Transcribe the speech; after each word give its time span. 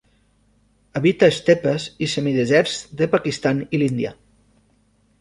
Habita 0.99 1.29
estepes 1.33 1.87
i 2.07 2.09
semideserts 2.15 2.81
de 3.03 3.11
Pakistan 3.15 3.65
i 3.79 3.83
l'Índia. 3.83 4.19